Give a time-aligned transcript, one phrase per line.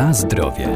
[0.00, 0.68] Na zdrowie.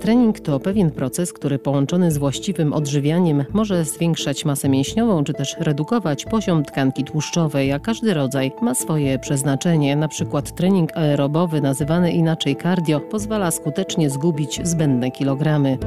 [0.00, 5.56] Trening to pewien proces, który połączony z właściwym odżywianiem może zwiększać masę mięśniową czy też
[5.60, 9.96] redukować poziom tkanki tłuszczowej, a każdy rodzaj ma swoje przeznaczenie.
[9.96, 15.78] Na przykład trening aerobowy, nazywany inaczej cardio, pozwala skutecznie zgubić zbędne kilogramy.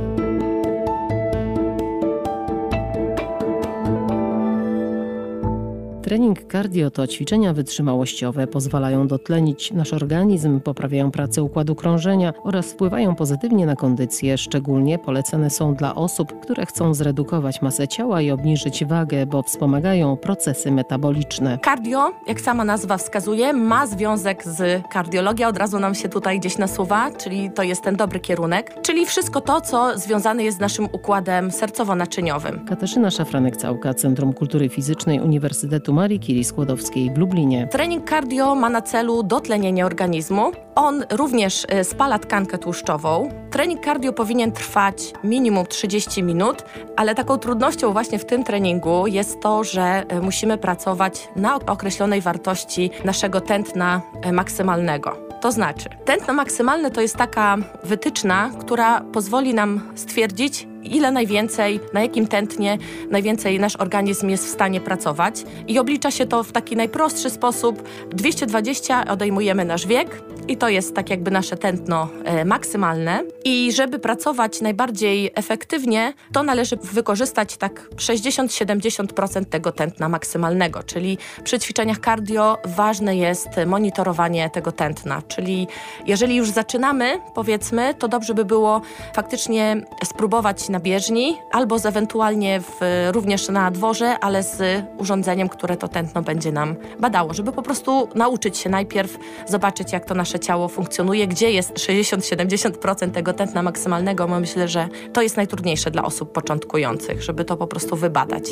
[6.11, 13.15] Trening cardio to ćwiczenia wytrzymałościowe, pozwalają dotlenić nasz organizm, poprawiają pracę układu krążenia oraz wpływają
[13.15, 14.37] pozytywnie na kondycję.
[14.37, 20.17] Szczególnie polecane są dla osób, które chcą zredukować masę ciała i obniżyć wagę, bo wspomagają
[20.17, 21.59] procesy metaboliczne.
[21.65, 25.47] Cardio, jak sama nazwa wskazuje, ma związek z kardiologią.
[25.47, 29.41] Od razu nam się tutaj gdzieś nasuwa, czyli to jest ten dobry kierunek, czyli wszystko
[29.41, 32.65] to, co związane jest z naszym układem sercowo-naczyniowym.
[32.65, 37.67] Katarzyna Szafranek-Całka, Centrum Kultury Fizycznej Uniwersytetu Marii Curie Skłodowskiej w Lublinie.
[37.67, 40.51] Trening cardio ma na celu dotlenienie organizmu.
[40.75, 43.29] On również e, spala tkankę tłuszczową.
[43.51, 49.39] Trening cardio powinien trwać minimum 30 minut, ale taką trudnością właśnie w tym treningu jest
[49.39, 55.17] to, że e, musimy pracować na określonej wartości naszego tętna e, maksymalnego.
[55.41, 62.01] To znaczy, tętno maksymalne to jest taka wytyczna, która pozwoli nam stwierdzić, ile najwięcej, na
[62.01, 62.77] jakim tętnie
[63.09, 65.43] najwięcej nasz organizm jest w stanie pracować.
[65.67, 67.83] I oblicza się to w taki najprostszy sposób.
[68.09, 73.23] 220 odejmujemy nasz wiek i to jest tak jakby nasze tętno e, maksymalne.
[73.45, 81.59] I żeby pracować najbardziej efektywnie, to należy wykorzystać tak 60-70% tego tętna maksymalnego, czyli przy
[81.59, 85.67] ćwiczeniach cardio ważne jest monitorowanie tego tętna, czyli
[86.07, 88.81] jeżeli już zaczynamy, powiedzmy, to dobrze by było
[89.13, 92.79] faktycznie spróbować na bieżni albo z ewentualnie w,
[93.11, 98.09] również na dworze, ale z urządzeniem, które to tętno będzie nam badało, żeby po prostu
[98.15, 104.27] nauczyć się najpierw, zobaczyć jak to nasze ciało funkcjonuje, gdzie jest 60-70% tego tętna maksymalnego,
[104.27, 108.43] bo myślę, że to jest najtrudniejsze dla osób początkujących, żeby to po prostu wybadać.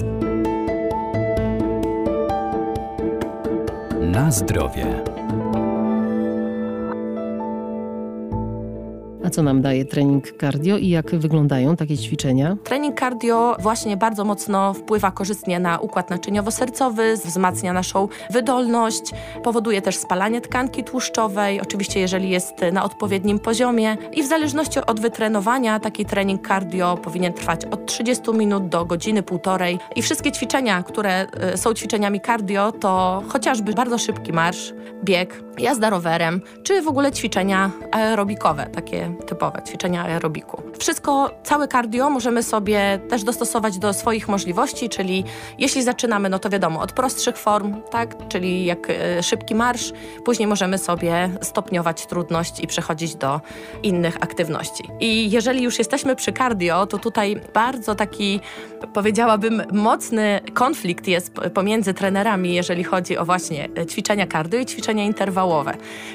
[4.01, 5.18] Na zdrowie.
[9.31, 12.57] Co nam daje trening cardio i jak wyglądają takie ćwiczenia?
[12.63, 19.03] Trening cardio właśnie bardzo mocno wpływa korzystnie na układ naczyniowo-sercowy, wzmacnia naszą wydolność,
[19.43, 24.99] powoduje też spalanie tkanki tłuszczowej, oczywiście jeżeli jest na odpowiednim poziomie i w zależności od
[24.99, 30.83] wytrenowania taki trening cardio powinien trwać od 30 minut do godziny, półtorej i wszystkie ćwiczenia,
[30.83, 34.73] które e, są ćwiczeniami cardio to chociażby bardzo szybki marsz,
[35.03, 40.61] bieg, jazda rowerem, czy w ogóle ćwiczenia aerobikowe, takie typowe ćwiczenia aerobiku.
[40.79, 45.23] Wszystko, całe cardio możemy sobie też dostosować do swoich możliwości, czyli
[45.57, 49.91] jeśli zaczynamy, no to wiadomo, od prostszych form, tak, czyli jak e, szybki marsz,
[50.25, 53.41] później możemy sobie stopniować trudność i przechodzić do
[53.83, 54.83] innych aktywności.
[54.99, 58.39] I jeżeli już jesteśmy przy cardio, to tutaj bardzo taki,
[58.93, 65.48] powiedziałabym, mocny konflikt jest pomiędzy trenerami, jeżeli chodzi o właśnie ćwiczenia cardio i ćwiczenia interwałowe.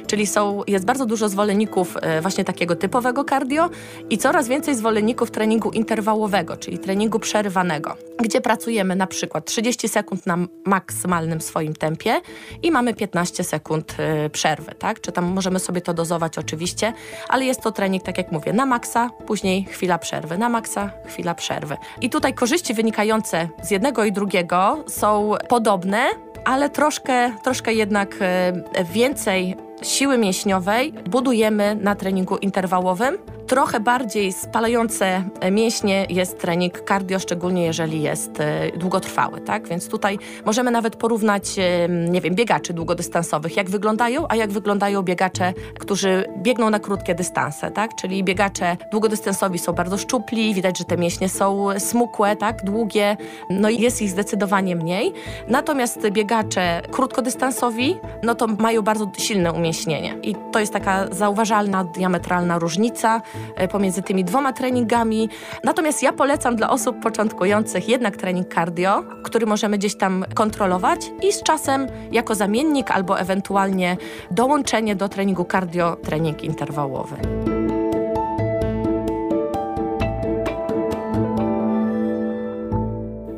[0.07, 3.71] Czyli są, jest bardzo dużo zwolenników e, właśnie takiego typowego cardio
[4.11, 10.27] i coraz więcej zwolenników treningu interwałowego, czyli treningu przerywanego, gdzie pracujemy na przykład 30 sekund
[10.27, 12.21] na maksymalnym swoim tempie
[12.63, 13.97] i mamy 15 sekund
[14.27, 15.01] y, przerwy, tak?
[15.01, 16.93] Czy tam możemy sobie to dozować oczywiście,
[17.29, 21.35] ale jest to trening, tak jak mówię, na maksa, później chwila przerwy, na maksa, chwila
[21.35, 21.77] przerwy.
[22.01, 26.07] I tutaj korzyści wynikające z jednego i drugiego są podobne,
[26.45, 33.19] ale troszkę, troszkę jednak y, więcej siły mięśniowej budujemy na treningu interwałowym.
[33.47, 39.69] Trochę bardziej spalające mięśnie jest trening cardio, szczególnie jeżeli jest e, długotrwały, tak?
[39.69, 45.03] Więc tutaj możemy nawet porównać, e, nie wiem, biegaczy długodystansowych, jak wyglądają, a jak wyglądają
[45.03, 47.95] biegacze, którzy biegną na krótkie dystanse, tak?
[47.95, 52.65] Czyli biegacze długodystansowi są bardzo szczupli, widać, że te mięśnie są smukłe, tak?
[52.65, 53.17] Długie,
[53.51, 55.13] no i jest ich zdecydowanie mniej.
[55.49, 60.15] Natomiast biegacze krótkodystansowi, no to mają bardzo silne umięśnienie.
[60.23, 63.23] I to jest taka zauważalna, diametralna różnica
[63.71, 65.29] pomiędzy tymi dwoma treningami.
[65.65, 71.33] Natomiast ja polecam dla osób początkujących jednak trening cardio, który możemy gdzieś tam kontrolować i
[71.33, 73.97] z czasem jako zamiennik albo ewentualnie
[74.31, 77.54] dołączenie do treningu cardio trening interwałowy.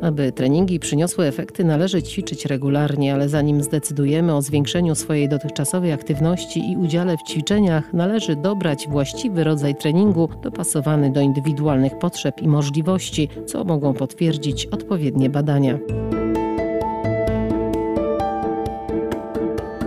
[0.07, 6.71] Aby treningi przyniosły efekty, należy ćwiczyć regularnie, ale zanim zdecydujemy o zwiększeniu swojej dotychczasowej aktywności
[6.71, 13.29] i udziale w ćwiczeniach, należy dobrać właściwy rodzaj treningu dopasowany do indywidualnych potrzeb i możliwości,
[13.45, 15.79] co mogą potwierdzić odpowiednie badania.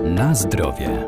[0.05, 1.07] Na zdrowie.